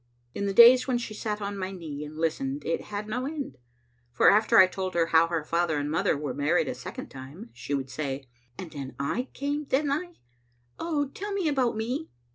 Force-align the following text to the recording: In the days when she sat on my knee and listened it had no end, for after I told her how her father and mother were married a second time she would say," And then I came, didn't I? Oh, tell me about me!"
In 0.33 0.47
the 0.47 0.53
days 0.55 0.87
when 0.87 0.97
she 0.97 1.13
sat 1.13 1.43
on 1.43 1.59
my 1.59 1.69
knee 1.71 2.03
and 2.03 2.17
listened 2.17 2.65
it 2.65 2.85
had 2.85 3.07
no 3.07 3.27
end, 3.27 3.59
for 4.11 4.31
after 4.31 4.57
I 4.57 4.65
told 4.65 4.95
her 4.95 5.05
how 5.05 5.27
her 5.27 5.43
father 5.43 5.77
and 5.77 5.91
mother 5.91 6.17
were 6.17 6.33
married 6.33 6.67
a 6.67 6.73
second 6.73 7.09
time 7.09 7.51
she 7.53 7.75
would 7.75 7.91
say," 7.91 8.27
And 8.57 8.71
then 8.71 8.95
I 8.99 9.27
came, 9.33 9.63
didn't 9.65 9.91
I? 9.91 10.13
Oh, 10.79 11.09
tell 11.09 11.33
me 11.33 11.47
about 11.47 11.77
me!" 11.77 12.09